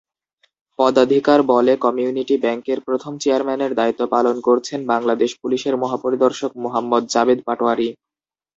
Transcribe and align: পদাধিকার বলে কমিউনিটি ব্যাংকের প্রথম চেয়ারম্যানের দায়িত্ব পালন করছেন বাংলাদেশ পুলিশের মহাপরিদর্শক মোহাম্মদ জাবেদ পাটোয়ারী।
পদাধিকার 0.79 1.39
বলে 1.51 1.73
কমিউনিটি 1.85 2.35
ব্যাংকের 2.43 2.79
প্রথম 2.87 3.13
চেয়ারম্যানের 3.21 3.71
দায়িত্ব 3.79 4.01
পালন 4.13 4.35
করছেন 4.47 4.79
বাংলাদেশ 4.91 5.31
পুলিশের 5.41 5.75
মহাপরিদর্শক 5.83 6.51
মোহাম্মদ 6.63 7.03
জাবেদ 7.13 7.39
পাটোয়ারী। 7.47 7.87